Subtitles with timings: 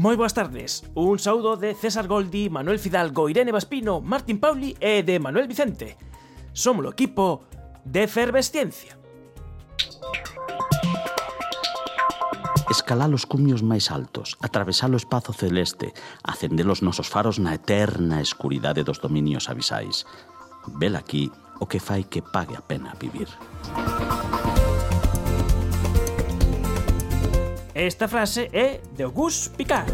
[0.00, 0.80] Moi boas tardes.
[0.96, 6.00] Un saúdo de César Goldi, Manuel Fidalgo, Irene Vaspino, Martín Pauli e de Manuel Vicente.
[6.56, 7.44] Somos o equipo
[7.84, 8.96] de Efervesciencia.
[12.72, 15.92] Escalar os cumios máis altos, atravesar o espazo celeste,
[16.24, 20.08] acender os nosos faros na eterna escuridade dos dominios abisais.
[20.80, 21.28] Vel aquí
[21.60, 23.28] o que fai que pague a pena vivir.
[23.76, 24.09] Música
[27.80, 29.88] Esta frase é de Auguste Picard.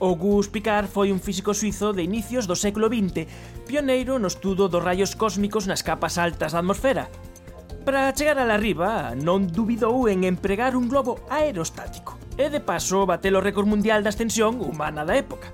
[0.00, 3.28] Auguste Picard foi un físico suizo de inicios do século XX,
[3.68, 7.12] pioneiro no estudo dos rayos cósmicos nas capas altas da atmosfera.
[7.84, 13.04] Para chegar a la riba, non dubidou en empregar un globo aerostático, e de paso
[13.04, 15.52] bateu o récord mundial da ascensión humana da época.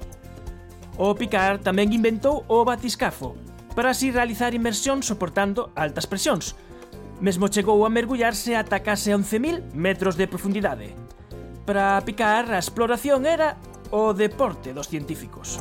[0.94, 3.34] O Picard tamén inventou o batiscafo,
[3.74, 6.54] para así realizar inmersións soportando altas presións,
[7.20, 10.94] Mesmo chegou a mergullarse ata case 11.000 metros de profundidade.
[11.66, 13.58] Para picar, a exploración era
[13.90, 15.58] o deporte dos científicos.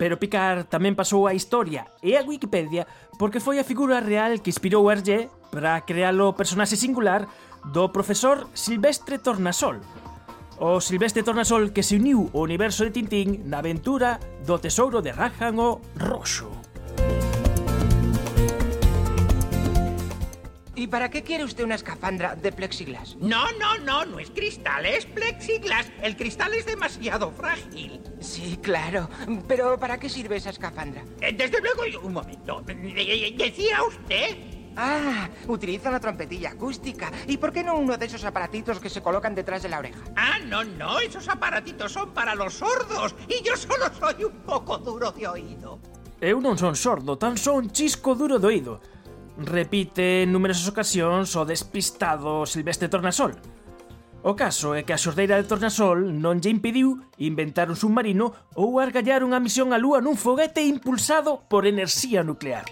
[0.00, 2.88] Pero Picard tamén pasou a historia e a Wikipedia
[3.20, 7.28] porque foi a figura real que inspirou a Hergé para crear o personaxe singular
[7.68, 9.84] do profesor Silvestre Tornasol,
[10.60, 15.08] O Silvestre Tornasol que se uniu ao universo de Tintín na aventura do tesouro de
[15.08, 16.52] Rajan o Roxo.
[20.76, 23.16] ¿Y para qué quiere usted una escafandra de plexiglas?
[23.20, 25.88] No, no, no, no es cristal, es plexiglas.
[26.02, 28.00] El cristal es demasiado frágil.
[28.20, 29.08] Sí, claro.
[29.48, 31.04] Pero ¿para qué sirve esa escafandra?
[31.20, 32.62] Eh, Desde luego, un momento.
[32.68, 34.59] Eh, ¿Decía usted?
[34.76, 37.10] Ah, utiliza una trompetilla acústica.
[37.26, 40.00] ¿Y por qué no uno de esos aparatitos que se colocan detrás de la oreja?
[40.16, 44.78] Ah, no, no, esos aparatitos son para los sordos y yo solo soy un poco
[44.78, 45.78] duro de oído.
[46.20, 48.74] Eu non son sordo, tan só un chisco duro de oído.
[49.40, 53.40] Repite en numerosas ocasións o despistado Silvestre Tornasol.
[54.20, 58.76] O caso é que a xordeira de Tornasol non lle impediu inventar un submarino ou
[58.76, 62.68] argallar unha misión á Lúa nun foguete impulsado por enerxía nuclear.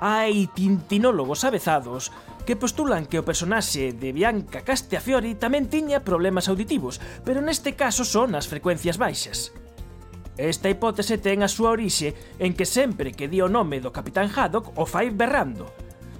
[0.00, 2.10] hai tintinólogos avezados
[2.48, 8.08] que postulan que o personaxe de Bianca Castiafiori tamén tiña problemas auditivos, pero neste caso
[8.08, 9.52] son as frecuencias baixas.
[10.38, 14.30] Esta hipótese ten a súa orixe en que sempre que di o nome do Capitán
[14.30, 15.68] Haddock o fai berrando.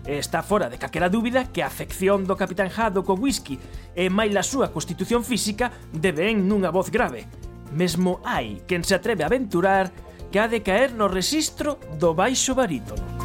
[0.05, 3.57] Está fora de caquera dúbida que a afección do Capitán Haddock ao whisky
[3.95, 7.31] e máis a súa constitución física deben nunha voz grave.
[7.71, 9.95] Mesmo hai quen se atreve a aventurar
[10.33, 13.18] que ha de caer no rexistro do baixo barítono.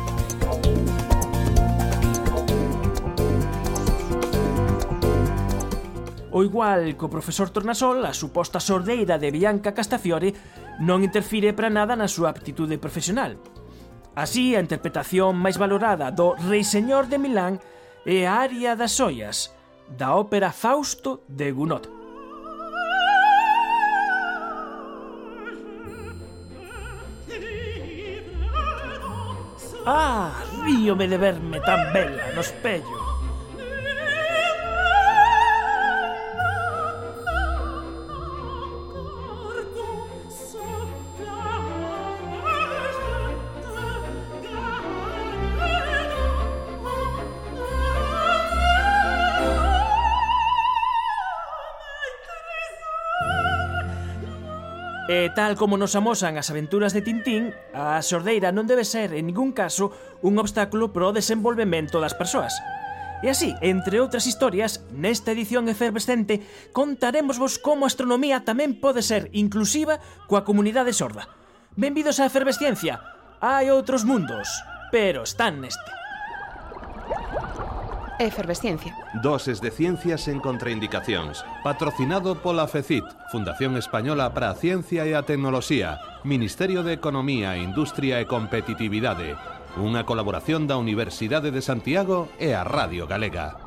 [6.34, 10.34] O igual co profesor Tornasol, a suposta sordeira de Bianca Castafiore
[10.82, 13.38] non interfire para nada na súa aptitude profesional.
[14.18, 17.62] Así, a interpretación máis valorada do Rei Señor de Milán
[18.02, 19.54] é a Aria das Ollas,
[19.86, 21.86] da ópera Fausto de Gounod.
[29.86, 30.34] Ah,
[30.66, 33.03] ríome de verme tan bela no espello
[55.14, 59.30] E tal como nos amosan as aventuras de Tintín, a sordeira non debe ser en
[59.30, 59.94] ningún caso
[60.26, 62.50] un obstáculo para o desenvolvemento das persoas.
[63.22, 66.42] E así, entre outras historias, nesta edición efervescente
[66.74, 71.30] contaremos vos como a astronomía tamén pode ser inclusiva coa comunidade sorda.
[71.78, 72.98] Benvidos á efervesciencia.
[73.38, 74.50] Hai outros mundos,
[74.90, 76.03] pero están neste.
[78.20, 78.96] Efervesciencia.
[79.22, 81.42] Doses de ciencias en contraindicacións.
[81.64, 88.30] Patrocinado pola FECIT, Fundación Española para Ciencia e a Tecnoloxía, Ministerio de Economía, Industria e
[88.30, 89.34] Competitividade.
[89.74, 93.63] Unha colaboración da Universidade de Santiago e a Radio Galega.